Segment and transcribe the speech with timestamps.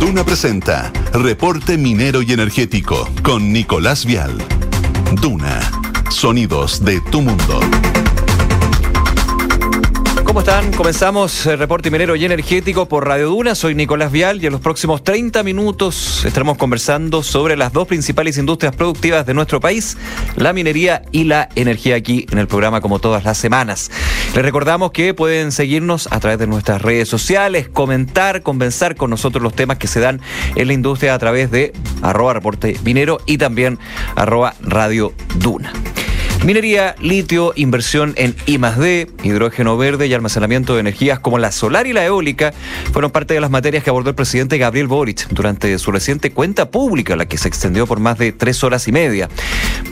[0.00, 4.38] Duna presenta Reporte Minero y Energético con Nicolás Vial.
[5.20, 5.60] Duna,
[6.08, 7.60] sonidos de tu mundo.
[10.28, 10.74] ¿Cómo están?
[10.74, 13.54] Comenzamos el reporte minero y energético por Radio Duna.
[13.54, 18.36] Soy Nicolás Vial y en los próximos 30 minutos estaremos conversando sobre las dos principales
[18.36, 19.96] industrias productivas de nuestro país,
[20.36, 23.90] la minería y la energía aquí en el programa como todas las semanas.
[24.34, 29.42] Les recordamos que pueden seguirnos a través de nuestras redes sociales, comentar, conversar con nosotros
[29.42, 30.20] los temas que se dan
[30.56, 31.72] en la industria a través de
[32.02, 33.78] arroba reporte minero y también
[34.14, 35.72] arroba Radio Duna.
[36.44, 41.92] Minería, litio, inversión en I+D, hidrógeno verde y almacenamiento de energías como la solar y
[41.92, 42.54] la eólica
[42.92, 46.70] fueron parte de las materias que abordó el presidente Gabriel Boric durante su reciente cuenta
[46.70, 49.28] pública, la que se extendió por más de tres horas y media.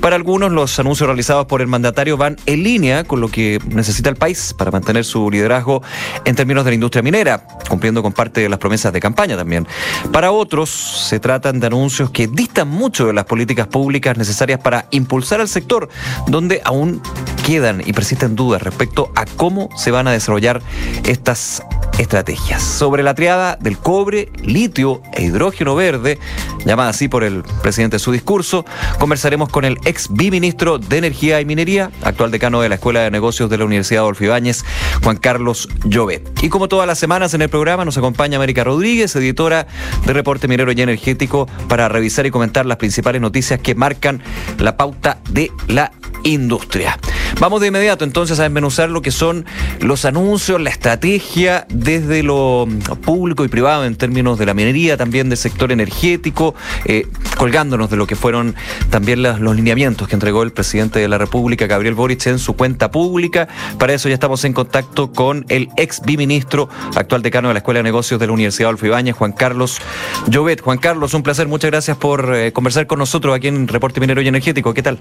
[0.06, 4.09] Para algunos, los anuncios realizados por el mandatario van en línea con lo que necesita
[4.09, 5.82] el país para mantener su liderazgo
[6.24, 9.66] en términos de la industria minera, cumpliendo con parte de las promesas de campaña también.
[10.12, 14.87] Para otros, se tratan de anuncios que distan mucho de las políticas públicas necesarias para
[14.93, 15.88] impulsar al sector,
[16.29, 17.02] donde aún
[17.45, 20.63] quedan y persisten dudas respecto a cómo se van a desarrollar
[21.04, 21.65] estas
[21.98, 22.63] estrategias.
[22.63, 26.18] Sobre la triada del cobre, litio e hidrógeno verde,
[26.65, 28.65] llamada así por el presidente en su discurso,
[28.98, 33.10] conversaremos con el ex biministro de Energía y Minería, actual decano de la Escuela de
[33.10, 34.64] Negocios de la Universidad Adolfo Ibáñez,
[35.02, 36.28] Juan Carlos Llobet.
[36.42, 39.66] Y como todas las semanas en el programa nos acompaña América Rodríguez, editora
[40.06, 44.22] de Reporte Minero y Energético, para revisar y comentar las principales noticias que marcan
[44.58, 46.98] la pauta de la industria.
[47.38, 49.44] Vamos de inmediato entonces a desmenuzar lo que son
[49.80, 52.66] los anuncios, la estrategia desde lo
[53.04, 56.54] público y privado en términos de la minería, también del sector energético,
[56.86, 58.54] eh, colgándonos de lo que fueron
[58.90, 62.57] también los, los lineamientos que entregó el presidente de la República, Gabriel Boric, en su
[62.57, 63.46] cuenta pública.
[63.79, 67.81] Para eso ya estamos en contacto con el ex biministro, actual decano de la Escuela
[67.81, 69.82] de Negocios de la Universidad Adolfo Ibáñez, Juan Carlos
[70.28, 70.62] Llobet.
[70.62, 74.22] Juan Carlos, un placer, muchas gracias por eh, conversar con nosotros aquí en Reporte Minero
[74.22, 74.72] y Energético.
[74.72, 74.99] ¿Qué tal?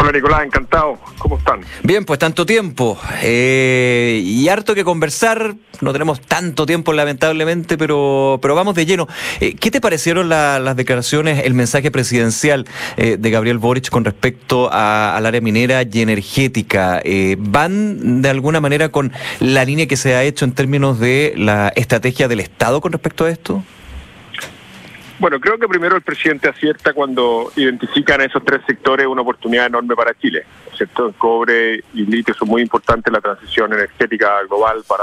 [0.00, 0.96] Hola Nicolás, encantado.
[1.18, 1.60] ¿Cómo están?
[1.82, 2.98] Bien, pues tanto tiempo.
[3.22, 5.56] Eh, y harto que conversar.
[5.80, 9.06] No tenemos tanto tiempo, lamentablemente, pero, pero vamos de lleno.
[9.40, 14.72] Eh, ¿Qué te parecieron la- las declaraciones, el mensaje presidencial de Gabriel Boric con respecto
[14.72, 17.00] a- al área minera y energética?
[17.04, 21.34] Eh, ¿Van de alguna manera con la línea que se ha hecho en términos de
[21.36, 23.62] la estrategia del Estado con respecto a esto?
[25.18, 29.96] Bueno, creo que primero el presidente acierta cuando identifican esos tres sectores una oportunidad enorme
[29.96, 30.44] para Chile.
[30.76, 31.08] ¿cierto?
[31.08, 35.02] El cobre y litio son muy importantes en la transición energética global para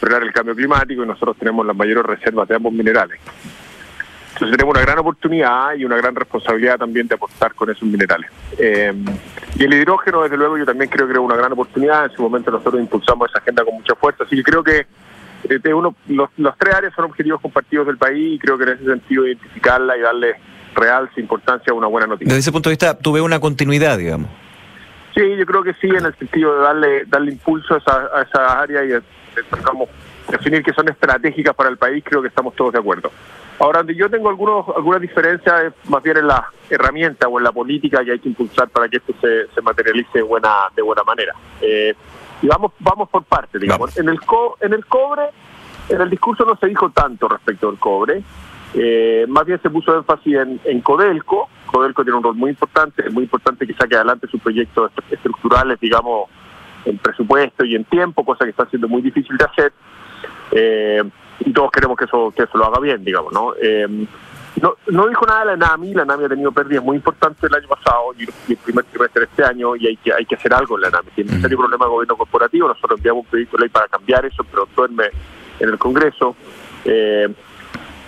[0.00, 3.20] frenar el cambio climático y nosotros tenemos las mayores reservas de ambos minerales.
[4.34, 8.28] Entonces tenemos una gran oportunidad y una gran responsabilidad también de aportar con esos minerales.
[8.58, 8.92] Eh,
[9.56, 12.06] y el hidrógeno, desde luego, yo también creo que es una gran oportunidad.
[12.06, 14.24] En su momento nosotros impulsamos esa agenda con mucha fuerza.
[14.24, 14.86] Así que creo que
[15.48, 18.70] eh, uno, los, los tres áreas son objetivos compartidos del país y creo que en
[18.70, 20.34] ese sentido identificarla y darle
[20.74, 22.26] realce importancia a una buena noticia.
[22.26, 24.28] Desde ese punto de vista, tuve una continuidad, digamos.
[25.14, 28.22] Sí, yo creo que sí, en el sentido de darle darle impulso a esa, a
[28.22, 28.88] esa área y
[29.56, 29.88] digamos,
[30.28, 33.12] definir que son estratégicas para el país, creo que estamos todos de acuerdo.
[33.58, 37.44] Ahora, donde yo tengo algunos algunas diferencias es más bien en la herramienta o en
[37.44, 40.82] la política que hay que impulsar para que esto se, se materialice de buena, de
[40.82, 41.34] buena manera.
[41.60, 41.94] Eh,
[42.42, 43.94] y vamos, vamos por partes, digamos.
[43.94, 43.98] Vamos.
[43.98, 45.28] En el, co en el cobre,
[45.88, 48.22] en el discurso no se dijo tanto respecto al cobre,
[48.74, 51.48] eh, más bien se puso énfasis en, en Codelco.
[51.66, 55.12] Codelco tiene un rol muy importante, es muy importante que saque adelante sus proyectos est-
[55.12, 56.28] estructurales, digamos,
[56.84, 59.72] en presupuesto y en tiempo, cosa que está siendo muy difícil de hacer.
[60.50, 61.02] Eh,
[61.40, 63.54] y todos queremos que eso, que eso lo haga bien, digamos, ¿no?
[63.60, 64.06] Eh,
[64.60, 67.54] no, no dijo nada de la NAMI, la NAMI ha tenido pérdidas muy importantes el
[67.54, 70.54] año pasado y el primer trimestre de este año y hay que hay que hacer
[70.54, 71.10] algo en la NAMI.
[71.14, 74.24] Tiene un serio problema de gobierno corporativo, nosotros enviamos un proyecto de ley para cambiar
[74.24, 75.04] eso, pero duerme
[75.58, 76.36] en el Congreso.
[76.84, 77.28] Eh,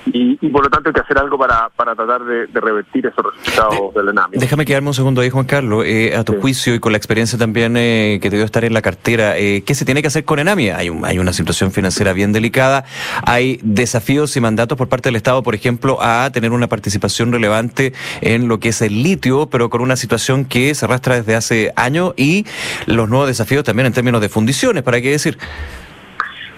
[0.06, 3.06] y, y por lo tanto hay que hacer algo para, para tratar de, de revertir
[3.06, 4.38] esos resultados de la NAMI.
[4.38, 5.84] Déjame quedarme un segundo ahí, Juan Carlos.
[5.86, 6.38] Eh, a tu Sí.
[6.40, 9.62] juicio y con la experiencia también eh, que te dio estar en la cartera, eh,
[9.66, 10.70] ¿qué se tiene que hacer con Enami?
[10.70, 12.84] Hay, un- hay una situación financiera bien delicada,
[13.24, 17.92] hay desafíos y mandatos por parte del Estado, por ejemplo, a tener una participación relevante
[18.20, 21.72] en lo que es el litio, pero con una situación que se arrastra desde hace
[21.76, 22.46] años y
[22.86, 25.38] los nuevos desafíos también en términos de fundiciones, ¿para qué decir?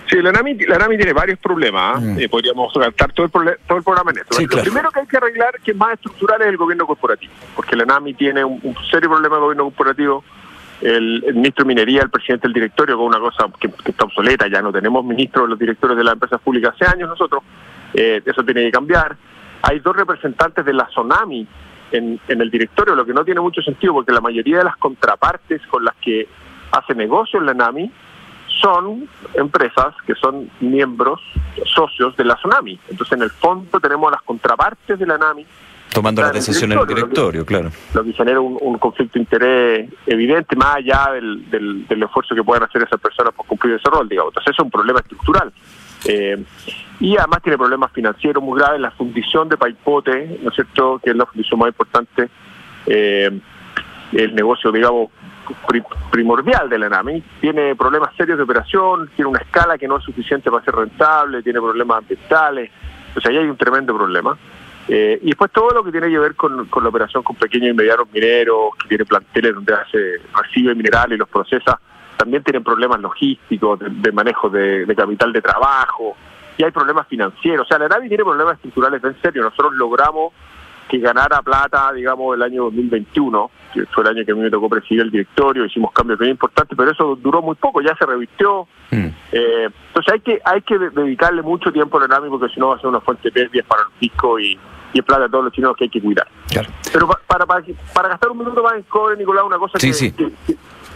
[0.09, 1.97] Sí, la NAMI, la NAMI tiene varios problemas.
[1.97, 2.01] ¿ah?
[2.01, 2.19] Mm.
[2.21, 3.31] Eh, podríamos gastar todo el,
[3.67, 4.35] todo el programa en esto.
[4.37, 4.63] Sí, Lo claro.
[4.65, 7.33] primero que hay que arreglar, que es más estructural, es el gobierno corporativo.
[7.55, 10.25] Porque la NAMI tiene un, un serio problema de gobierno corporativo.
[10.81, 14.05] El, el ministro de Minería, el presidente del directorio, con una cosa que, que está
[14.05, 17.43] obsoleta, ya no tenemos ministros de los directores de las empresas públicas hace años nosotros.
[17.95, 19.17] Eh, eso tiene que cambiar.
[19.63, 21.47] Hay dos representantes de la Tsunami
[21.91, 24.77] en, en el directorio, lo que no tiene mucho sentido, porque la mayoría de las
[24.77, 26.29] contrapartes con las que
[26.71, 27.91] hace negocio en la NAMI
[28.61, 31.21] son empresas que son miembros,
[31.65, 32.79] socios de la Tsunami.
[32.89, 35.47] Entonces, en el fondo tenemos las contrapartes de la NAMI.
[35.93, 37.71] Tomando las decisiones del directorio, claro.
[37.95, 42.65] Lo que genera un, conflicto de interés evidente, más allá del, del, esfuerzo que puedan
[42.65, 44.31] hacer esas personas por cumplir ese rol, digamos.
[44.31, 45.53] Entonces, es un problema estructural.
[46.05, 46.45] Eh,
[47.01, 48.81] y además tiene problemas financieros muy graves.
[48.81, 52.29] La fundición de Paipote, ¿no es cierto?, que es la fundición más importante,
[52.87, 53.41] eh,
[54.13, 55.11] el negocio, digamos,
[56.11, 60.05] primordial de la NAMI, tiene problemas serios de operación, tiene una escala que no es
[60.05, 62.71] suficiente para ser rentable, tiene problemas ambientales,
[63.17, 64.37] o sea, ahí hay un tremendo problema.
[64.89, 67.75] Eh, y después todo lo que tiene que ver con, la operación con pequeños y
[67.75, 71.79] medianos mineros, que tiene planteles donde hace, recibe minerales y los procesa,
[72.17, 76.17] también tienen problemas logísticos, de, manejo de, capital de trabajo,
[76.57, 77.67] y hay problemas financieros.
[77.67, 79.43] O sea, la NAMI tiene problemas estructurales en serio.
[79.43, 80.33] Nosotros logramos
[80.89, 84.51] que ganara plata, digamos, el año 2021, que fue el año que a mí me
[84.51, 88.07] tocó presidir el directorio, hicimos cambios muy importantes, pero eso duró muy poco, ya se
[88.07, 88.67] revistió.
[88.91, 89.07] Mm.
[89.33, 92.77] Eh, entonces hay que hay que dedicarle mucho tiempo al NAMI porque si no va
[92.77, 94.59] a ser una fuente de pérdidas para el fisco y,
[94.93, 96.27] y es plata de todos los chinos que hay que cuidar.
[96.93, 100.33] Pero para, para, para, gastar un minuto más en cobre, Nicolás, una cosa que,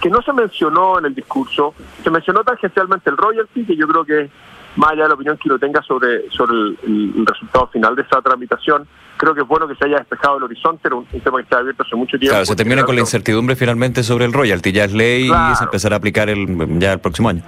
[0.00, 4.04] Que, no se mencionó en el discurso, se mencionó tangencialmente el royalty, que yo creo
[4.04, 4.30] que
[4.76, 8.20] más allá de la opinión que lo tenga sobre, sobre el, resultado final de esa
[8.22, 8.86] tramitación,
[9.16, 11.58] creo que es bueno que se haya despejado el horizonte, era un, tema que está
[11.58, 12.32] abierto hace mucho tiempo.
[12.32, 15.64] Claro, se termina con la incertidumbre finalmente sobre el royalty, ya es ley y se
[15.64, 17.42] empezará a aplicar el, ya el próximo año.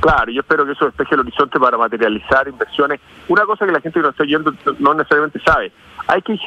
[0.00, 3.00] Claro, yo espero que eso despeje el horizonte para materializar inversiones.
[3.28, 5.72] Una cosa que la gente que nos está oyendo no necesariamente sabe,
[6.06, 6.38] hay que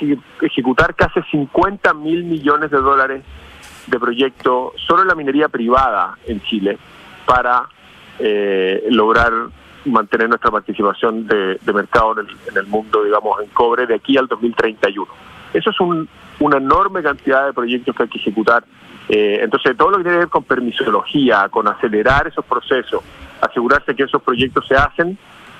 [0.41, 3.23] ejecutar casi 50 mil millones de dólares
[3.87, 6.77] de proyecto solo en la minería privada en Chile
[7.25, 7.67] para
[8.19, 9.33] eh, lograr
[9.91, 15.07] mantener nuestra participación de, mercado en el, mundo, digamos, en cobre de aquí al 2031.
[15.53, 15.79] Eso es
[16.39, 18.63] una enorme cantidad de proyectos que hay que ejecutar.
[19.09, 23.01] Eh, entonces, todo lo que tiene que ver con permisología, con acelerar esos procesos,
[23.41, 25.17] asegurarse que esos proyectos se hacen,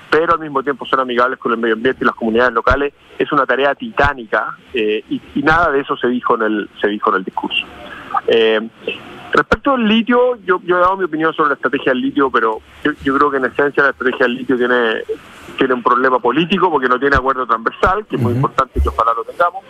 [0.10, 3.32] pero al mismo tiempo son amigables con el medio ambiente y las comunidades locales, es
[3.32, 7.16] una tarea titánica eh, y, nada de eso se dijo en el, se dijo en
[7.18, 7.66] el discurso.
[8.28, 8.62] Eh,
[9.32, 12.62] Respecto al litio, yo, yo he dado mi opinión sobre la estrategia del litio, pero
[12.84, 15.04] yo, creo que en esencia la estrategia del litio tiene,
[15.58, 19.14] tiene un problema político porque no tiene acuerdo transversal, que es muy importante que ojalá
[19.14, 19.64] lo tengamos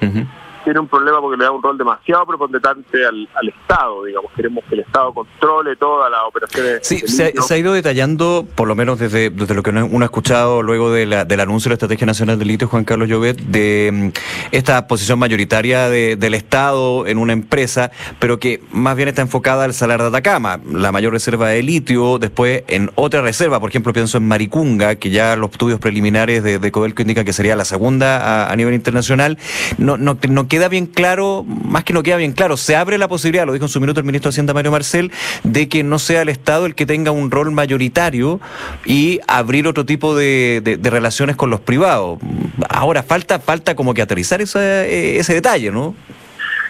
[0.64, 4.76] tiene un problema porque le da un rol demasiado preponderante al, Estado, digamos, queremos que
[4.76, 6.80] el Estado controle todas las operaciones.
[6.84, 10.62] Sí, se, ha ido detallando, por lo menos desde, desde lo que uno ha escuchado
[10.62, 13.90] luego de la, del anuncio de la Estrategia Nacional del Litio, Juan Carlos Llobet, de
[13.92, 14.10] mm,
[14.52, 19.74] esta posición mayoritaria del Estado en una empresa, pero que más bien está enfocada al
[19.74, 24.18] Salar de Atacama, la mayor reserva de litio, después en otra reserva, por ejemplo, pienso
[24.18, 28.50] en Maricunga, que ya los estudios preliminares de, de Codelco indican que sería la segunda
[28.50, 29.38] a, nivel internacional,
[29.78, 33.08] no, no, no queda bien claro, más que no queda bien claro, se abre la
[33.08, 35.12] posibilidad, lo dijo en su minuto el ministro de Hacienda Mario Marcel,
[35.44, 38.42] de que no sea el Estado el que tenga un rol mayoritario
[38.86, 42.20] y abrir otro tipo de, relaciones con los privados.
[42.68, 45.96] Ahora falta, falta como que aterrizar ese, ese detalle, ¿no?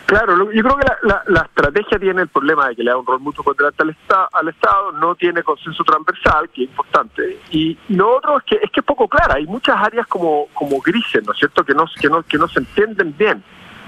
[0.09, 0.87] Claro, yo creo que
[1.27, 3.95] la, estrategia tiene el problema de que le da un rol mucho controlante al,
[4.33, 8.71] al Estado, no tiene consenso transversal, que es importante, y lo otro es que es
[8.71, 11.85] que es poco clara, hay muchas áreas como, como grises, ¿no es cierto?, que no,
[12.01, 13.43] que no, que no se entienden bien.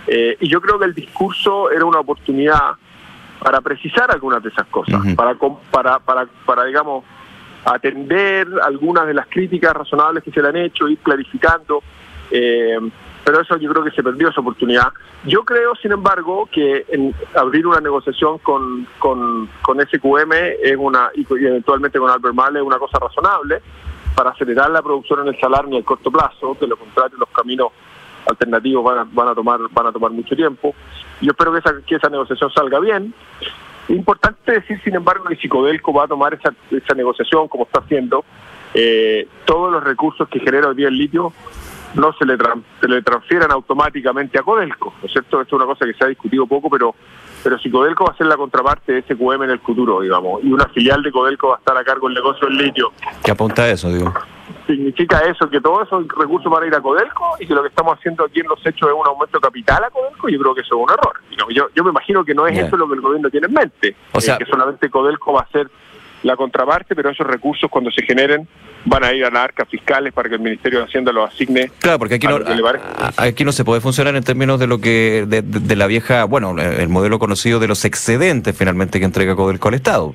[0.07, 2.71] Eh, y yo creo que el discurso era una oportunidad
[3.39, 5.35] para precisar algunas de esas cosas, para,
[5.71, 7.03] para, para, para, digamos,
[7.65, 11.81] atender algunas de las críticas razonables que se le han hecho, ir clarificando.
[12.29, 12.77] Eh,
[13.23, 14.87] pero eso yo creo que se perdió esa oportunidad.
[15.25, 20.31] Yo creo, sin embargo, que en abrir una negociación con, con, con SQM
[20.63, 23.61] es una, y, eventualmente con Albert Mal es una cosa razonable
[24.15, 27.29] para acelerar la producción en el salar ni a corto plazo, de lo contrario los
[27.29, 27.71] caminos
[28.25, 30.73] alternativos van a, van a tomar van a tomar mucho tiempo.
[31.21, 33.13] Yo espero que esa, que esa negociación salga bien.
[33.89, 37.79] Importante decir, sin embargo, que si Codelco va a tomar esa, esa negociación como está
[37.81, 38.23] haciendo,
[38.73, 41.33] eh, todos los recursos que genera hoy día el litio
[41.93, 42.37] no se le,
[42.79, 45.41] se le transfieran automáticamente a Codelco, ¿no es cierto?
[45.41, 46.95] Esto es una cosa que se ha discutido poco, pero
[47.43, 50.51] pero si Codelco va a ser la contraparte de SQM en el futuro, digamos, y
[50.51, 52.91] una filial de Codelco va a estar a cargo del negocio del litio.
[53.23, 54.13] ¿Qué apunta eso, digo?
[54.71, 57.67] Significa eso, que todos esos recursos van a ir a Codelco y que lo que
[57.67, 60.55] estamos haciendo aquí en los hechos es un aumento de capital a Codelco, yo creo
[60.55, 61.19] que eso es un error.
[61.53, 63.95] Yo, yo me imagino que no es eso lo que el gobierno tiene en mente,
[64.13, 65.69] o sea, que solamente Codelco va a ser
[66.23, 68.47] la contraparte, pero esos recursos cuando se generen
[68.85, 71.69] van a ir a las arcas fiscales para que el Ministerio de Hacienda los asigne.
[71.79, 72.39] Claro, porque aquí no,
[73.17, 76.87] aquí no se puede funcionar en términos de lo que de, la vieja, bueno, el
[76.87, 80.13] modelo conocido de los excedentes finalmente que entrega Codelco al Estado.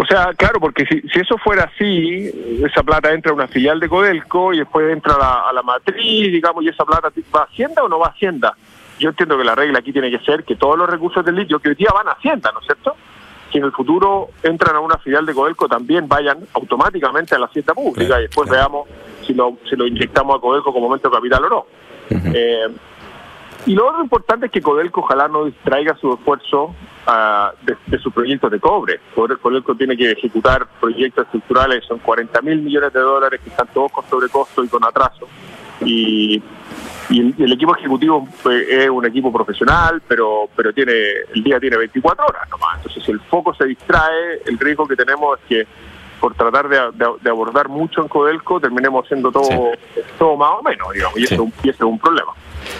[0.00, 2.30] O sea, claro, porque si, si eso fuera así,
[2.64, 5.62] esa plata entra a una filial de Codelco y después entra a la, a la
[5.62, 8.56] matriz, digamos, y esa plata va a Hacienda o no va a Hacienda.
[9.00, 11.58] Yo entiendo que la regla aquí tiene que ser que todos los recursos del litio
[11.58, 12.94] que hoy día van a Hacienda, ¿no es cierto?
[13.50, 17.46] que en el futuro entran a una filial de Codelco también vayan automáticamente a la
[17.46, 18.86] hacienda pública y después veamos
[19.26, 21.66] si lo, si lo inyectamos a Codelco como momento capital o no.
[22.10, 22.68] eh,
[23.68, 26.74] y lo otro importante es que Codelco ojalá no distraiga su esfuerzo
[27.06, 28.98] uh, de, de sus proyectos de cobre.
[29.14, 33.92] Codelco tiene que ejecutar proyectos estructurales, son 40 mil millones de dólares que están todos
[33.92, 35.28] con sobrecosto y con atraso.
[35.82, 36.42] Y,
[37.10, 40.92] y el, equipo ejecutivo es un equipo profesional, pero pero tiene
[41.34, 42.78] el día tiene 24 horas nomás.
[42.78, 45.66] Entonces, si el foco se distrae, el riesgo que tenemos es que
[46.18, 50.00] por tratar de, de, de abordar mucho en Codelco terminemos haciendo todo, sí.
[50.18, 51.34] todo más o menos, digamos, y, sí.
[51.34, 52.32] eso, y eso es un problema.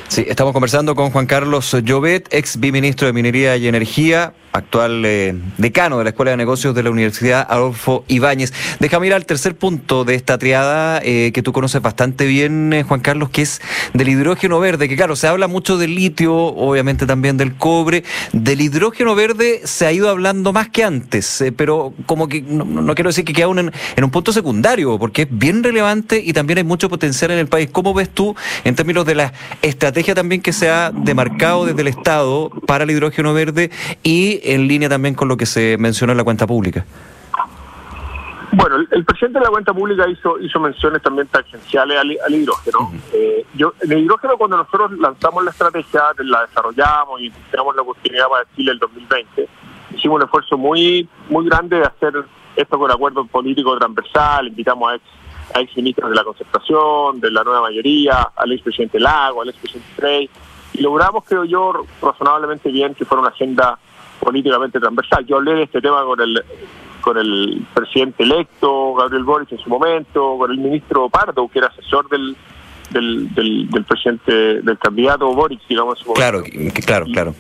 [0.09, 5.35] Sí, estamos conversando con Juan Carlos Llobet, ex biministro de Minería y Energía, actual eh,
[5.57, 8.53] decano de la Escuela de Negocios de la Universidad Adolfo Ibáñez.
[8.81, 12.83] Déjame ir al tercer punto de esta triada eh, que tú conoces bastante bien, eh,
[12.83, 13.61] Juan Carlos, que es
[13.95, 18.05] del hidrógeno verde, que claro, se habla mucho del litio, obviamente también del cobre.
[18.33, 23.11] Del hidrógeno verde se ha ido hablando más que antes, pero como que no, quiero
[23.11, 26.65] decir que queda un, en, un punto secundario, porque es bien relevante y también hay
[26.65, 27.69] mucho potencial en el país.
[27.71, 29.33] ¿Cómo ves tú en términos de la
[29.79, 33.71] estrategia también que se ha demarcado desde el Estado para el hidrógeno verde
[34.03, 36.85] y en línea también con lo que se mencionó en la cuenta pública.
[38.51, 42.35] Bueno, el, el presidente de la cuenta pública hizo hizo menciones también tangenciales al, al
[42.35, 42.79] hidrógeno.
[42.81, 43.01] Uh -huh.
[43.13, 47.83] eh, yo, en el hidrógeno, cuando nosotros lanzamos la estrategia, la desarrollamos y tenemos la
[47.83, 49.49] oportunidad para Chile el 2020,
[49.95, 52.15] hicimos un esfuerzo muy muy grande de hacer
[52.57, 55.05] esto con acuerdo político transversal, invitamos a ex,
[55.55, 59.89] a ex ministros de la concertación, de la nueva mayoría, al expresidente Lago, al expresidente
[59.97, 60.31] Frey,
[60.75, 63.79] y logramos, creo yo, razonablemente bien que fuera una agenda
[64.21, 65.25] políticamente transversal.
[65.27, 66.43] Yo hablé de este tema con el
[67.01, 71.69] con el presidente electo, Gabriel Boric en su momento, con el ministro Pardo, que era
[71.69, 72.37] asesor del
[72.91, 76.03] del, del, del presidente, del candidato Boric, digamos.
[76.15, 76.43] Claro,
[76.85, 77.35] claro, claro.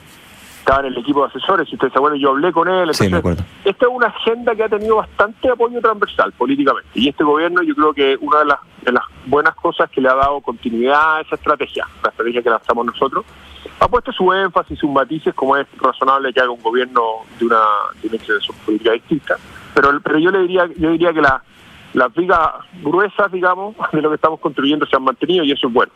[0.68, 1.88] Estaba en el equipo de asesores, si se
[2.20, 2.80] yo hablé con él.
[2.80, 3.42] Entonces, sí, me acuerdo.
[3.64, 6.90] Esta es una agenda que ha tenido bastante apoyo transversal políticamente.
[6.92, 10.10] Y este gobierno, yo creo que una de las, de las buenas cosas que le
[10.10, 13.24] ha dado continuidad a esa estrategia, la estrategia que lanzamos nosotros,
[13.80, 17.02] ha puesto su énfasis, sus matices, como es razonable que haga un gobierno
[17.38, 17.62] de una,
[18.02, 18.18] de una
[18.66, 19.36] política distinta.
[19.72, 21.42] Pero, pero yo le diría, yo diría que la,
[21.94, 22.46] las vigas
[22.82, 25.92] gruesas, digamos, de lo que estamos construyendo se han mantenido y eso es bueno.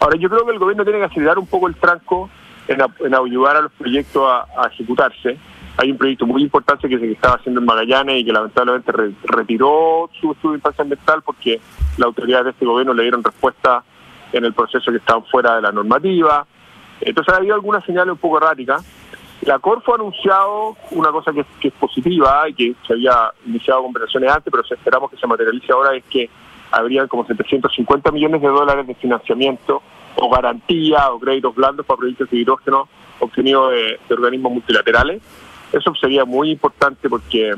[0.00, 2.30] Ahora, yo creo que el gobierno tiene que acelerar un poco el tranco
[2.68, 4.22] en, en ayudar a los proyectos
[4.56, 5.36] a, ejecutarse.
[5.76, 9.12] Hay un proyecto muy importante que se estaba haciendo en Magallanes y que lamentablemente re,
[9.24, 11.60] retiró su estudio de impacto ambiental porque
[11.96, 13.82] las autoridades de este gobierno le dieron respuesta
[14.32, 16.46] en el proceso que estaban fuera de la normativa.
[17.00, 18.84] Entonces ha habido algunas señales un poco erráticas.
[19.42, 24.30] La Corfo ha anunciado una cosa que, es positiva y que se había iniciado conversaciones
[24.30, 26.30] antes, pero esperamos que se materialice ahora, es que
[26.70, 29.82] habrían como 750 millones de dólares de financiamiento
[30.16, 32.88] o garantía o créditos blandos para proyectos de hidrógeno
[33.20, 35.22] obtenidos de, de organismos multilaterales.
[35.72, 37.54] Eso sería muy importante porque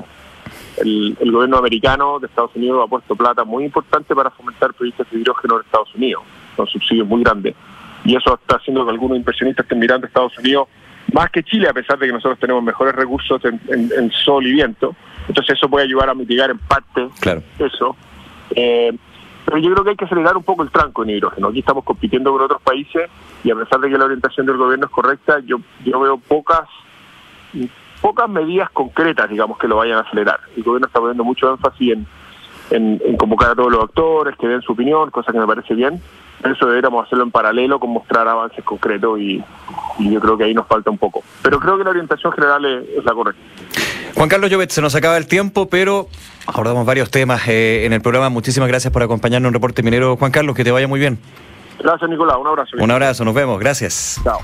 [0.78, 5.06] el, el, gobierno americano de Estados Unidos ha puesto plata muy importante para fomentar proyectos
[5.10, 6.22] de hidrógeno en Estados Unidos,
[6.54, 7.54] con subsidios muy grandes.
[8.04, 10.68] Y eso está haciendo que algunos inversionistas estén mirando a Estados Unidos
[11.12, 14.46] más que Chile, a pesar de que nosotros tenemos mejores recursos en, en, en sol
[14.46, 14.94] y viento.
[15.28, 17.42] Entonces eso puede ayudar a mitigar en parte claro.
[17.58, 17.96] eso.
[18.54, 18.92] Eh,
[19.46, 21.48] pero yo creo que hay que acelerar un poco el tranco en hidrógeno.
[21.48, 23.08] Aquí estamos compitiendo con otros países
[23.44, 26.68] y a pesar de que la orientación del gobierno es correcta, yo, yo veo pocas
[28.02, 30.40] pocas medidas concretas, digamos, que lo vayan a acelerar.
[30.56, 34.62] El gobierno está poniendo mucho énfasis en, en, convocar a todos los actores, que den
[34.62, 36.00] su opinión, cosa que me parece bien.
[36.44, 39.42] Eso deberíamos hacerlo en paralelo con mostrar avances concretos y,
[39.98, 41.22] y yo creo que ahí nos falta un poco.
[41.42, 43.40] Pero creo que la orientación general es, es la correcta.
[44.16, 46.08] Juan Carlos Llobet, se nos acaba el tiempo, pero
[46.46, 48.30] abordamos varios temas eh, en el programa.
[48.30, 50.16] Muchísimas gracias por acompañarnos en Reporte Minero.
[50.16, 51.18] Juan Carlos, que te vaya muy bien.
[51.80, 52.38] Gracias, Nicolás.
[52.40, 52.76] Un abrazo.
[52.78, 53.60] Un abrazo, nos vemos.
[53.60, 54.18] Gracias.
[54.24, 54.40] Chao.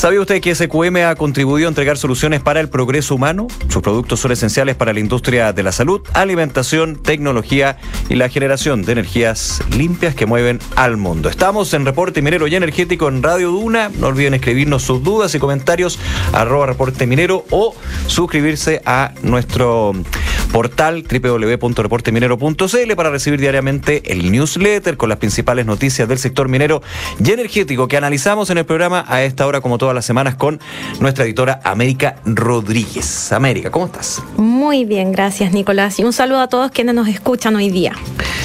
[0.00, 3.48] ¿Sabía usted que SQM ha contribuido a entregar soluciones para el progreso humano?
[3.68, 7.76] Sus productos son esenciales para la industria de la salud, alimentación, tecnología
[8.08, 11.28] y la generación de energías limpias que mueven al mundo.
[11.28, 13.90] Estamos en Reporte Minero y Energético en Radio Duna.
[13.98, 15.98] No olviden escribirnos sus dudas y comentarios
[16.32, 17.74] arroba Reporte Minero o
[18.06, 19.92] suscribirse a nuestro
[20.52, 26.82] portal www.reporteminero.cl para recibir diariamente el newsletter con las principales noticias del sector minero
[27.24, 30.60] y energético que analizamos en el programa a esta hora como todas las semanas con
[31.00, 33.32] nuestra editora América Rodríguez.
[33.32, 34.22] América, ¿cómo estás?
[34.36, 37.92] Muy bien, gracias Nicolás y un saludo a todos quienes nos escuchan hoy día.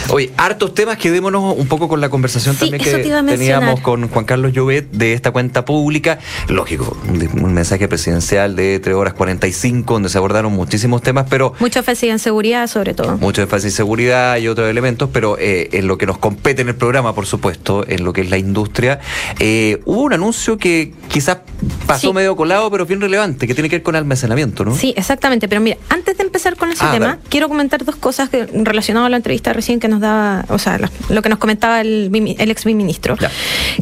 [0.10, 2.98] Oye, hartos temas, quedémonos un poco con la conversación sí, también que
[3.36, 6.20] teníamos con Juan Carlos Llobet de esta cuenta pública.
[6.48, 11.54] Lógico, un mensaje presidencial de 3 horas 45 donde se abordaron muchísimos temas, pero...
[11.96, 13.18] énfasis en seguridad sobre todo.
[13.18, 16.70] Mucho énfasis en seguridad y otros elementos, pero eh, en lo que nos compete en
[16.70, 19.00] el programa, por supuesto, en lo que es la industria,
[19.40, 21.40] eh, hubo un anuncio que quizás
[21.88, 24.76] pasó medio colado, pero bien relevante, que tiene que ver con almacenamiento, ¿no?
[24.76, 25.48] Sí, exactamente.
[25.48, 29.08] Pero mira, antes de empezar con ese ah, tema, quiero comentar dos cosas que, relacionadas
[29.08, 32.52] a la entrevista recién que nos daba, o sea, lo que nos comentaba el, el
[32.52, 33.16] ex ministro.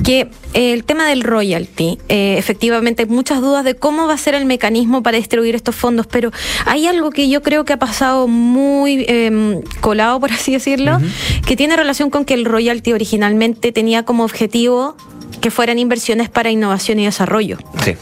[0.04, 4.36] Que el tema del royalty, eh, efectivamente hay muchas dudas de cómo va a ser
[4.36, 6.32] el mecanismo para distribuir estos fondos, pero
[6.66, 11.00] hay algo que yo creo que ha pasado muy em, colado, por así decirlo,
[11.46, 14.96] que tiene relación con que el royalty originalmente tenía como objetivo
[15.42, 17.58] que fueran inversiones para innovación y desarrollo.
[17.84, 17.96] Sí.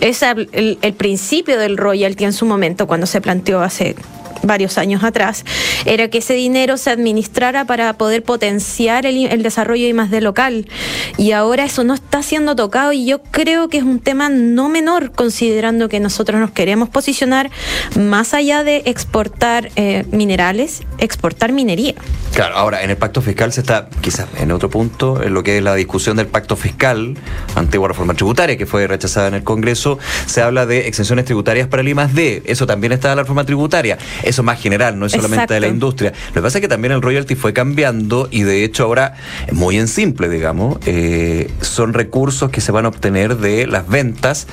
[0.00, 3.96] Es el, el, principio del royalty en su momento, cuando se planteó hace
[4.42, 5.44] varios años atrás,
[5.84, 10.68] era que ese dinero se administrara para poder potenciar el, desarrollo y de local.
[11.16, 14.68] Y ahora eso no está siendo tocado y yo creo que es un tema no
[14.68, 17.50] menor, considerando que nosotros nos queremos posicionar
[17.98, 21.94] más allá de exportar eh, minerales, exportar minería.
[22.34, 25.58] Claro, ahora en el pacto fiscal se está, quizás en otro punto, en lo que
[25.58, 27.16] es la discusión del pacto fiscal,
[27.54, 31.82] antigua reforma tributaria, que fue rechazada en el Congreso, se habla de exenciones tributarias para
[31.82, 32.42] el I.
[32.44, 35.68] Eso también está en la reforma tributaria eso más general, no es solamente de la
[35.68, 36.12] industria.
[36.28, 39.14] Lo que pasa es que también el royalty fue cambiando y de hecho ahora,
[39.52, 44.46] muy en simple, digamos, eh, son recursos que se van a obtener de las ventas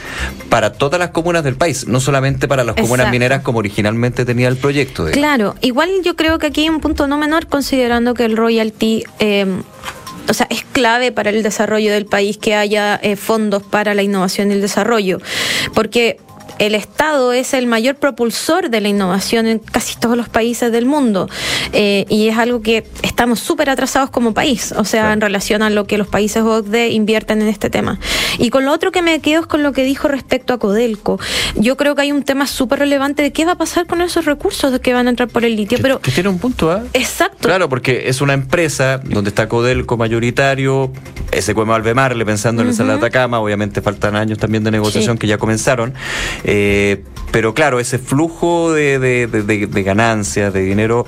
[0.49, 4.47] para todas las comunas del país, no solamente para las comunas mineras como originalmente tenía
[4.47, 5.05] el proyecto.
[5.11, 9.03] Claro, igual yo creo que aquí hay un punto no menor considerando que el royalty...
[9.19, 9.45] Eh,
[10.27, 14.03] o sea, es clave para el desarrollo del país que haya eh, fondos para la
[14.03, 15.19] innovación y el desarrollo,
[15.73, 16.17] porque
[16.59, 20.85] el Estado es el mayor propulsor de la innovación en casi todos los países del
[20.85, 21.29] mundo
[21.73, 25.69] eh, y es algo que estamos súper atrasados como país, o sea, en relación a
[25.69, 27.99] lo que los países OCDE invierten en este tema.
[28.37, 31.19] Y con lo otro que me quedo es con lo que dijo respecto a Codelco.
[31.55, 34.25] Yo creo que hay un tema súper relevante de qué va a pasar con esos
[34.25, 35.77] recursos que van a entrar por el litio.
[35.81, 36.83] pero que tiene un punto, ¿ah?
[36.93, 37.47] Exacto.
[37.47, 40.91] Claro, porque es una empresa donde está Codelco mayoritario,
[41.31, 45.17] ese Cuema Albemarle pensando en el Salada de Atacama, obviamente faltan años también de negociación
[45.17, 45.93] que ya comenzaron.
[46.45, 51.05] Eh, pero claro, ese flujo de, de, ganancias, de dinero,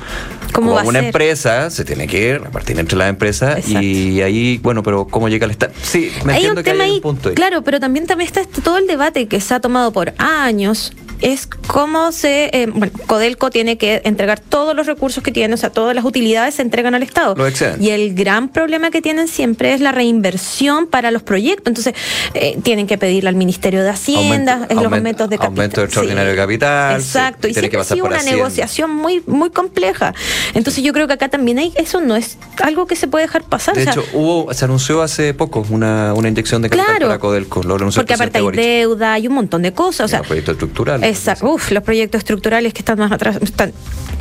[0.51, 5.29] como una empresa, se tiene que repartir entre las empresas y ahí, bueno, pero ¿cómo
[5.29, 5.71] llega al Estado?
[5.81, 7.35] Sí, me entiendo que hay un punto ahí.
[7.35, 11.47] Claro, pero también, también está todo el debate que se ha tomado por años es
[11.47, 15.69] cómo se, eh, bueno, Codelco tiene que entregar todos los recursos que tiene, o sea,
[15.69, 17.35] todas las utilidades se entregan al Estado.
[17.79, 21.67] y el gran problema que tienen siempre es la reinversión para los proyectos.
[21.67, 21.93] Entonces,
[22.33, 25.47] eh, tienen que pedirle al Ministerio de Hacienda en los aumentos de capital.
[25.47, 26.99] Aumento extraordinario de capital.
[26.99, 30.13] Exacto, y tiene que pasar una negociación muy, muy compleja.
[30.53, 33.43] Entonces, yo creo que acá también hay, eso no es algo que se puede dejar
[33.43, 33.75] pasar.
[33.75, 37.63] De hecho, hubo, se anunció hace poco una, una inyección de capital para Codelco.
[37.63, 40.05] Lo porque aparte hay deuda, hay un montón de cosas.
[40.05, 41.09] O sea, proyectos estructurales.
[41.09, 41.49] Exacto.
[41.49, 43.73] Uf, los proyectos estructurales que están más atrás, están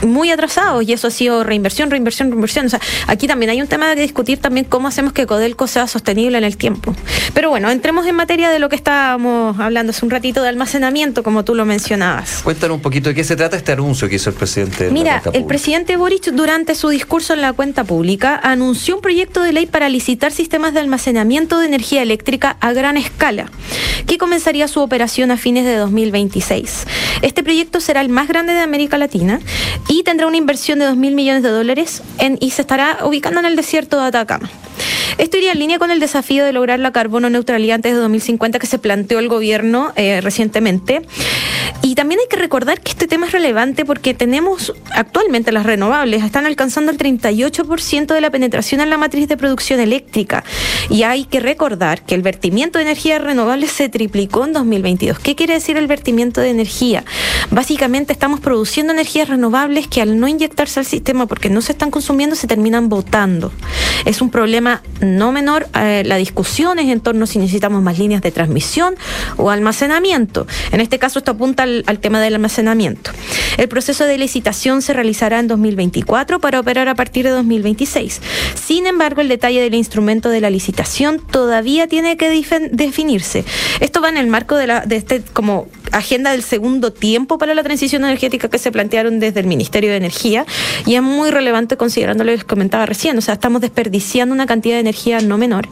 [0.05, 2.67] muy atrasados y eso ha sido reinversión, reinversión, reinversión.
[2.67, 5.87] O sea, aquí también hay un tema de discutir también cómo hacemos que Codelco sea
[5.87, 6.95] sostenible en el tiempo.
[7.35, 10.96] Pero bueno, entremos en materia de lo que estábamos hablando hace un ratito de almacenamiento,
[11.23, 12.41] como tú lo mencionabas.
[12.43, 14.91] Cuéntanos un poquito de qué se trata este anuncio que hizo el presidente.
[14.91, 19.53] Mira, el presidente Boric durante su discurso en la cuenta pública anunció un proyecto de
[19.53, 23.51] ley para licitar sistemas de almacenamiento de energía eléctrica a gran escala,
[24.07, 26.87] que comenzaría su operación a fines de 2026.
[27.21, 29.41] Este proyecto será el más grande de América Latina
[29.89, 32.03] y tendrá una inversión de 2 mil millones de dólares
[32.41, 34.49] y se estará ubicando en el desierto de Atacama.
[35.19, 38.59] Esto iría en línea con el desafío de lograr la carbono neutralidad antes de 2050
[38.59, 40.86] que se planteó el gobierno eh, recientemente.
[41.83, 46.25] Y también hay que recordar que este tema es relevante porque tenemos actualmente las renovables,
[46.25, 50.45] están alcanzando el 38% de la penetración en la matriz de producción eléctrica.
[50.91, 55.19] Y hay que recordar que el vertimiento de energía renovable se triplicó en 2022.
[55.19, 57.05] ¿Qué quiere decir el vertimiento de energía?
[57.51, 61.91] Básicamente estamos produciendo energías renovables que al no inyectarse al sistema porque no se están
[61.91, 63.53] consumiendo se terminan botando.
[64.05, 67.99] Es un problema no menor eh, la discusión es en torno a si necesitamos más
[67.99, 68.95] líneas de transmisión
[69.37, 70.47] o almacenamiento.
[70.77, 73.11] En este caso esto apunta al, al tema del almacenamiento.
[73.57, 78.21] El proceso de licitación se realizará en 2024 para operar a partir de 2026.
[78.55, 82.29] Sin embargo, el detalle del instrumento de la licitación todavía tiene que
[82.73, 83.47] definirse.
[83.81, 87.55] Esto va en el marco de, la, de este como agenda del segundo tiempo para
[87.55, 90.45] la transición energética que se plantearon desde el Ministerio de Energía
[90.85, 94.47] y es muy relevante considerando lo que les comentaba recién, o sea, estamos desperdiciando una
[94.47, 95.69] cantidad de energía no menor,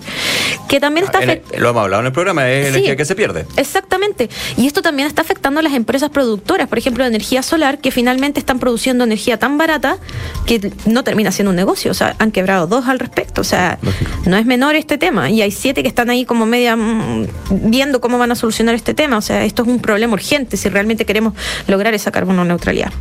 [0.68, 1.20] que también está...
[1.20, 3.46] lo hemos hablado en el programa, es energía que se pierde.
[3.56, 7.78] Exactamente, y esto también está afectando a las empresas productoras, por ejemplo, de energía solar,
[7.78, 9.98] que finalmente están produciendo energía tan barata
[10.46, 13.78] que no termina siendo un negocio, o sea, han quebrado dos al respecto, o sea,
[14.26, 18.00] no es menor este tema, y hay siete que están ahí como media mm, viendo
[18.00, 21.04] cómo van a solucionar este tema, o sea, esto es un problema urgente si realmente
[21.04, 21.34] queremos
[21.66, 22.92] lograr esa carbono neutralidad.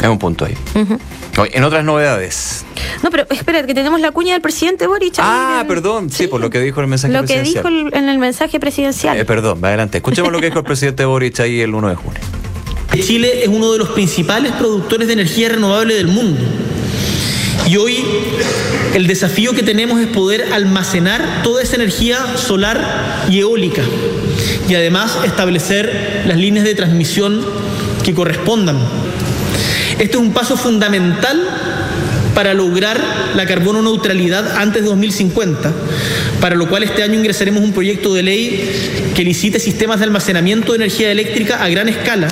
[0.00, 0.54] Es un punto ahí.
[1.52, 2.64] En otras novedades.
[3.02, 5.14] No, pero espera, que tenemos la cuña del presidente Boric.
[5.18, 7.64] Ah, perdón, sí, por lo que dijo en el mensaje presidencial.
[7.64, 9.18] Lo que dijo en el mensaje presidencial.
[9.18, 9.98] Eh, perdón, adelante.
[9.98, 12.20] Escuchemos lo que dijo el presidente Boric ahí el 1 de junio.
[12.98, 16.40] Chile es uno de los principales productores de energía renovable del mundo.
[17.66, 18.04] Y hoy
[18.94, 23.82] el desafío que tenemos es poder almacenar toda esa energía solar y eólica
[24.68, 27.44] y además establecer las líneas de transmisión
[28.04, 28.78] que correspondan.
[30.00, 31.38] Este es un paso fundamental
[32.34, 32.98] para lograr
[33.36, 35.70] la carbono neutralidad antes de 2050,
[36.40, 40.72] para lo cual este año ingresaremos un proyecto de ley que licite sistemas de almacenamiento
[40.72, 42.28] de energía eléctrica a gran escala,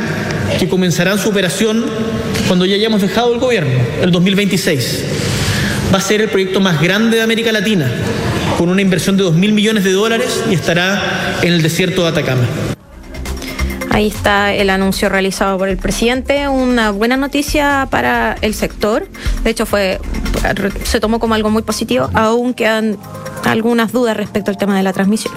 [0.58, 1.84] que comenzarán su operación
[2.46, 5.04] cuando ya hayamos dejado el gobierno, el 2026.
[5.92, 7.86] Va a ser el proyecto más grande de América Latina,
[8.56, 12.08] con una inversión de 2 mil millones de dólares y estará en el desierto de
[12.08, 12.77] Atacama.
[13.90, 19.08] Ahí está el anuncio realizado por el presidente, una buena noticia para el sector.
[19.42, 20.00] De hecho, fue
[20.84, 22.96] se tomó como algo muy positivo, aún quedan
[23.44, 25.34] algunas dudas respecto al tema de la transmisión.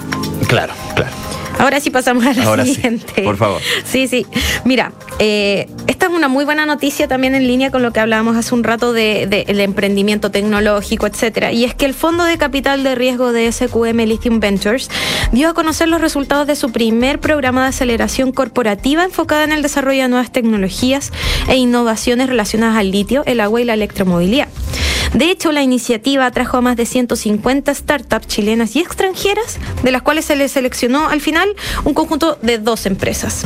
[0.48, 1.12] Claro, claro.
[1.58, 3.22] Ahora sí pasamos a la siguiente.
[3.22, 3.60] por favor.
[3.84, 4.26] Sí, sí.
[4.64, 8.36] Mira, eh, esta es una muy buena noticia también en línea con lo que hablábamos
[8.36, 11.52] hace un rato del de, emprendimiento tecnológico, etcétera.
[11.52, 14.90] Y es que el Fondo de Capital de Riesgo de SQM Lithium Ventures
[15.32, 19.62] dio a conocer los resultados de su primer programa de aceleración corporativa enfocada en el
[19.62, 21.12] desarrollo de nuevas tecnologías
[21.48, 24.48] e innovaciones relacionadas al litio, el agua y la electromovilidad.
[25.14, 30.02] De hecho, la iniciativa atrajo a más de 150 startups chilenas y extranjeras, de las
[30.02, 33.44] cuales se les seleccionó al final un conjunto de dos empresas.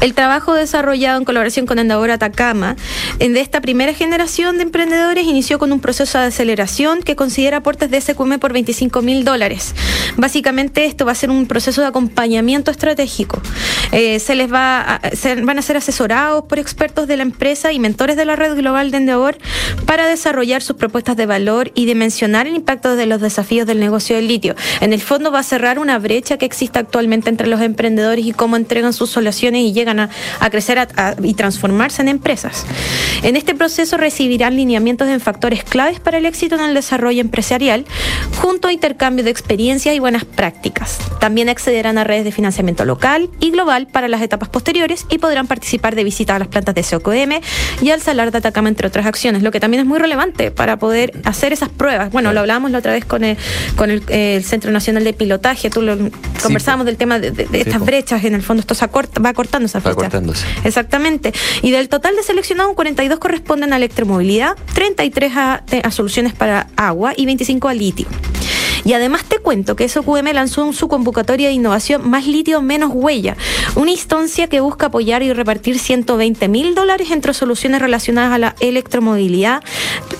[0.00, 2.76] El trabajo desarrollado en colaboración con Endavor Atacama
[3.18, 7.90] de esta primera generación de emprendedores inició con un proceso de aceleración que considera aportes
[7.90, 9.74] de SQM por 25 mil dólares.
[10.16, 13.40] Básicamente esto va a ser un proceso de acompañamiento estratégico.
[13.92, 15.00] Eh, se les va a,
[15.42, 18.90] van a ser asesorados por expertos de la empresa y mentores de la red global
[18.90, 19.38] de Endeavor
[19.86, 24.16] para desarrollar sus propuestas de valor y dimensionar el impacto de los desafíos del negocio
[24.16, 24.54] del litio.
[24.80, 28.32] En el fondo va a cerrar una brecha que existe actualmente entre los emprendedores y
[28.32, 30.88] cómo entregan sus soluciones y llegan a, crecer
[31.22, 32.66] y transformarse en empresas.
[33.22, 37.84] En este proceso recibirán lineamientos en factores claves para el éxito en el desarrollo empresarial,
[38.40, 40.98] junto a intercambio de experiencias y buenas prácticas.
[41.20, 45.46] También accederán a redes de financiamiento local y global para las etapas posteriores y podrán
[45.46, 47.16] participar de visitas a las plantas de SOCOM
[47.82, 50.78] y al Salar de Atacama, entre otras acciones, lo que también es muy relevante para
[50.78, 52.10] poder hacer esas pruebas.
[52.10, 53.36] Bueno, lo hablábamos la otra vez con el,
[53.76, 54.02] con el,
[54.44, 55.96] Centro Nacional de Pilotaje, tú lo
[56.42, 59.32] conversábamos del tema de, estas brechas, en el fondo esto se va
[59.82, 60.32] cortando
[60.64, 61.32] Exactamente.
[61.62, 67.12] Y del total de seleccionados, 42 corresponden a electromovilidad, 33 a, a soluciones para agua
[67.16, 68.06] y 25 a litio.
[68.86, 73.36] Y además te cuento que SQM lanzó su convocatoria de innovación Más litio, menos huella,
[73.74, 78.54] una instancia que busca apoyar y repartir 120 mil dólares entre soluciones relacionadas a la
[78.60, 79.60] electromovilidad,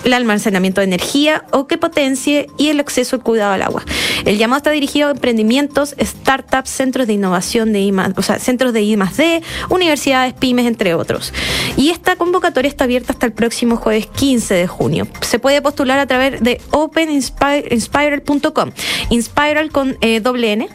[0.06, 3.82] el almacenamiento de energía o que potencie y el acceso al cuidado al agua.
[4.24, 8.72] El llamado está dirigido a emprendimientos, startups, centros de innovación de I o sea, centros
[8.72, 11.32] de I D, universidades, pymes, entre otros.
[11.76, 15.08] Y esta convocatoria está abierta hasta el próximo jueves 15 de junio.
[15.22, 18.70] Se puede postular a través de openinspiral.com
[19.10, 20.68] Inspiral con eh, doble N.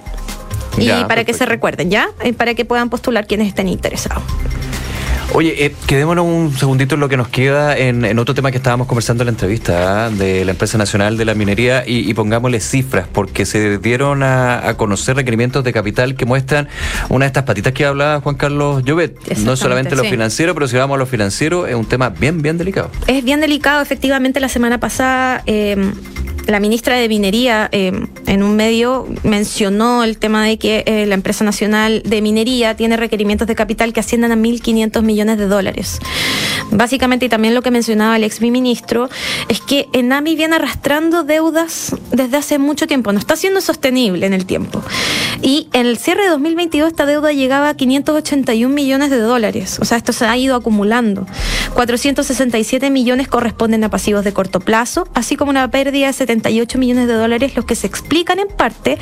[0.77, 2.09] Y para que se recuerden, ¿ya?
[2.37, 4.23] Para que puedan postular quienes estén interesados.
[5.33, 8.85] Oye, eh, quedémonos un segundito en lo que nos queda en, otro tema que estábamos
[8.85, 10.09] conversando en la entrevista ¿ah?
[10.09, 15.15] de la Empresa Nacional de la Minería y, pongámosle cifras, porque se dieron a, conocer
[15.15, 16.67] requerimientos de capital que muestran
[17.07, 19.15] una de estas patitas que hablaba Juan Carlos Llobet.
[19.37, 22.57] No solamente lo financiero, pero si vamos a lo financiero, es un tema bien, bien
[22.57, 22.91] delicado.
[23.07, 25.43] Es bien delicado, efectivamente, la semana pasada.
[25.45, 25.93] Eh,
[26.51, 27.91] la ministra de Minería eh,
[28.27, 32.97] en un medio mencionó el tema de que eh, la empresa nacional de minería tiene
[32.97, 35.99] requerimientos de capital que ascienden a 1.500 millones de dólares.
[36.71, 39.09] Básicamente, y también lo que mencionaba el ex ministro,
[39.49, 44.33] es que Enami viene arrastrando deudas desde hace mucho tiempo, no está siendo sostenible en
[44.33, 44.81] el tiempo.
[45.41, 49.85] Y en el cierre de 2022 esta deuda llegaba a 581 millones de dólares, o
[49.85, 51.25] sea, esto se ha ido acumulando.
[51.73, 57.07] 467 millones corresponden a pasivos de corto plazo, así como una pérdida de 78 millones
[57.07, 58.97] de dólares, los que se explican en parte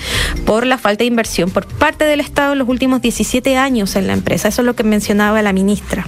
[0.45, 4.07] por la falta de inversión por parte del Estado en los últimos 17 años en
[4.07, 4.49] la empresa.
[4.49, 6.05] Eso es lo que mencionaba la ministra.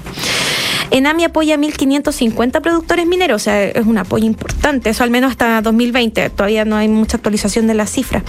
[0.92, 5.32] Enami apoya a 1.550 productores mineros, o sea, es un apoyo importante, eso al menos
[5.32, 8.24] hasta 2020, todavía no hay mucha actualización de la cifra.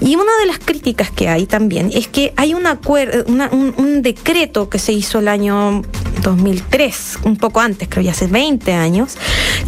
[0.00, 4.68] Y una de las críticas que hay también es que hay un, un, un decreto
[4.68, 5.82] que se hizo el año
[6.24, 9.16] 2003, un poco antes, creo ya hace 20 años,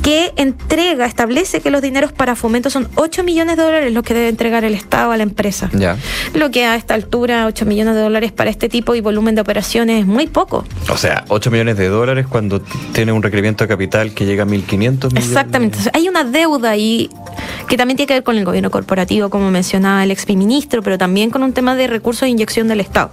[0.03, 4.15] que entrega, establece que los dineros para fomento son 8 millones de dólares los que
[4.15, 5.71] debe entregar el Estado a la empresa.
[5.73, 5.97] Ya.
[6.35, 9.43] Lo que a esta altura, 8 millones de dólares para este tipo y volumen de
[9.43, 10.65] operaciones es muy poco.
[10.91, 12.61] O sea, 8 millones de dólares cuando
[12.93, 15.13] tiene un requerimiento de capital que llega a 1.500 millones.
[15.15, 15.79] Exactamente.
[15.79, 17.11] Entonces, hay una deuda ahí
[17.69, 20.99] que también tiene que ver con el gobierno corporativo, como mencionaba el ex ministro, pero
[20.99, 23.11] también con un tema de recursos de inyección del Estado.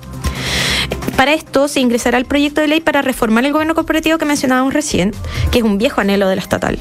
[1.16, 4.74] Para esto se ingresará el proyecto de ley para reformar el gobierno corporativo que mencionábamos
[4.74, 5.12] recién,
[5.52, 6.80] que es un viejo anhelo de la estatal.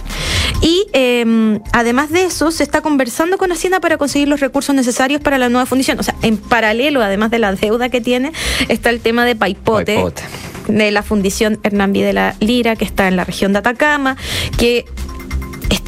[0.60, 5.20] Y eh, además de eso, se está conversando con Hacienda para conseguir los recursos necesarios
[5.20, 5.98] para la nueva fundición.
[6.00, 8.32] O sea, en paralelo, además de la deuda que tiene,
[8.68, 9.94] está el tema de Paipote.
[9.94, 10.22] Paipote.
[10.68, 14.16] de la fundición Hernán Videla Lira, que está en la región de Atacama,
[14.56, 14.86] que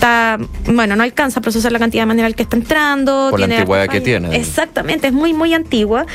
[0.04, 3.28] está, bueno, no alcanza a procesar la cantidad de mineral que está entrando.
[3.30, 4.36] Por la antigüedad que tiene.
[4.36, 6.06] Exactamente, es muy, muy antigua.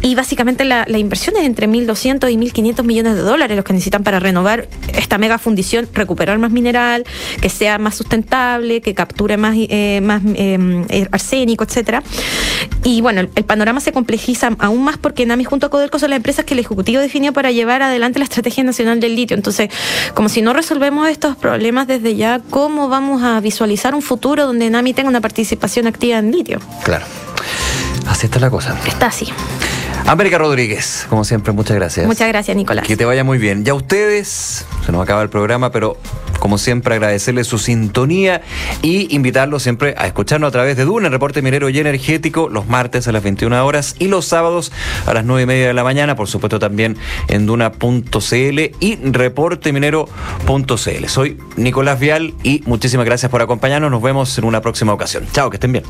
[0.00, 3.74] Y básicamente la, la inversión es entre 1.200 y 1.500 millones de dólares los que
[3.74, 7.04] necesitan para renovar esta mega fundición, recuperar más mineral,
[7.40, 12.02] que sea más sustentable, que capture más, eh, más eh, arsénico, etcétera.
[12.82, 16.10] Y bueno, el, el panorama se complejiza aún más porque NAMI junto a Codelco son
[16.10, 19.36] las empresas que el Ejecutivo definió para llevar adelante la Estrategia Nacional del Litio.
[19.36, 19.70] Entonces,
[20.14, 24.70] como si no resolvemos estos problemas desde ya, ¿cómo vamos a visualizar un futuro donde
[24.70, 26.60] NAMI tenga una participación activa en litio?
[26.84, 27.04] Claro.
[28.06, 28.76] Así está la cosa.
[28.86, 29.26] Está así.
[30.06, 32.06] América Rodríguez, como siempre, muchas gracias.
[32.06, 32.86] Muchas gracias, Nicolás.
[32.86, 33.64] Que te vaya muy bien.
[33.64, 35.96] Ya ustedes, se nos acaba el programa, pero
[36.38, 38.42] como siempre agradecerles su sintonía
[38.82, 43.08] y invitarlos siempre a escucharnos a través de Duna, reporte minero y energético, los martes
[43.08, 44.72] a las 21 horas y los sábados
[45.06, 51.06] a las 9 y media de la mañana, por supuesto también en duna.cl y reporteminero.cl.
[51.06, 53.90] Soy Nicolás Vial y muchísimas gracias por acompañarnos.
[53.90, 55.26] Nos vemos en una próxima ocasión.
[55.32, 55.84] Chao, que estén bien.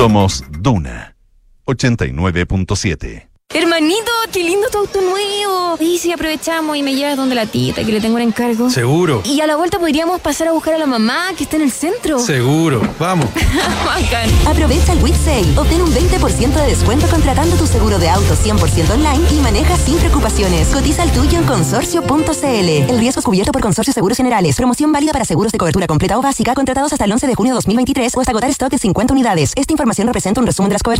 [0.00, 1.14] Somos Duna
[1.66, 3.29] 89.7.
[3.52, 5.76] Hermanito, qué lindo tu auto nuevo.
[5.80, 8.70] Y si aprovechamos y me llevas donde la tita, que le tengo un encargo.
[8.70, 11.62] Seguro, Y a la vuelta podríamos pasar a buscar a la mamá que está en
[11.62, 12.20] el centro.
[12.20, 12.80] seguro.
[13.00, 13.26] Vamos.
[13.84, 14.30] Bacán.
[14.46, 15.58] Aprovecha el Week Sale.
[15.58, 19.96] Obtén un 20% de descuento contratando tu seguro de auto 100% online y maneja sin
[19.96, 20.68] preocupaciones.
[20.68, 22.44] Cotiza el tuyo en consorcio.cl.
[22.44, 24.54] El riesgo es cubierto por Consorcio Seguros Generales.
[24.54, 27.54] Promoción válida para seguros de cobertura completa o básica contratados hasta el 11 de junio
[27.54, 29.54] de 2023 o hasta agotar stock de 50 unidades.
[29.56, 30.98] Esta información representa un resumen de las coberturas.